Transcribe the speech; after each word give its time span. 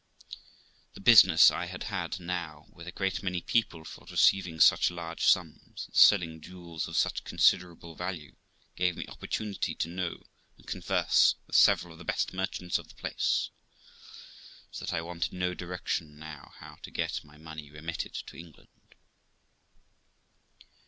The 0.95 0.99
business 0.99 1.51
I 1.51 1.65
had 1.67 1.83
had 1.83 2.19
now 2.19 2.65
with 2.71 2.87
a 2.87 2.91
great 2.91 3.21
many 3.21 3.39
people 3.39 3.83
for 3.83 4.03
receiving 4.09 4.59
such 4.59 4.89
large 4.89 5.25
sums 5.27 5.85
and 5.85 5.95
selling 5.95 6.41
jewels 6.41 6.87
of 6.87 6.97
such 6.97 7.23
considerable 7.23 7.93
value 7.93 8.35
gave 8.75 8.97
me 8.97 9.05
opportunity 9.07 9.75
to 9.75 9.87
know 9.89 10.23
and 10.57 10.65
converse 10.65 11.35
with 11.45 11.55
several 11.55 11.93
of 11.93 11.99
the 11.99 12.03
best 12.03 12.33
merchants 12.33 12.79
of 12.79 12.85
of 12.85 12.89
the 12.89 12.95
place, 12.99 13.51
so 14.71 14.83
that 14.87 14.91
I 14.95 15.01
wanted 15.03 15.33
no 15.33 15.53
direction 15.53 16.17
now 16.17 16.53
how 16.57 16.77
to 16.81 16.89
get 16.89 17.23
my 17.23 17.37
money 17.37 17.69
remitted 17.69 18.15
to 18.15 18.35
England. 18.37 18.95